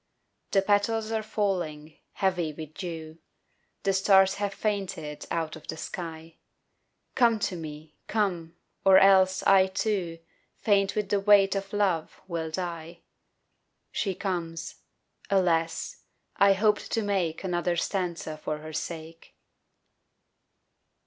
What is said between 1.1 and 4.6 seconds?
are falling, heavy with dew, The stars have